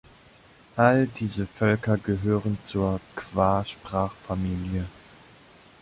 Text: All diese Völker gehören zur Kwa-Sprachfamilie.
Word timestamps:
All 0.77 1.05
diese 1.05 1.45
Völker 1.45 1.95
gehören 1.99 2.59
zur 2.59 2.99
Kwa-Sprachfamilie. 3.15 4.85